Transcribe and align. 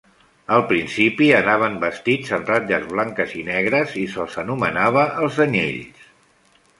Al 0.53 0.61
principi 0.69 1.27
anaven 1.39 1.75
vestits 1.83 2.31
amb 2.37 2.49
ratlles 2.53 2.87
blanques 2.93 3.35
i 3.41 3.45
negres 3.49 3.93
i 4.05 4.07
se'ls 4.15 4.39
anomenava 4.45 5.05
"els 5.27 5.39
Anyells". 5.47 6.09